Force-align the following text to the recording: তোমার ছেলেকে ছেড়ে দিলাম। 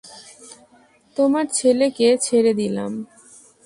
তোমার 1.17 1.45
ছেলেকে 1.53 2.07
ছেড়ে 2.21 2.51
দিলাম। 2.53 2.91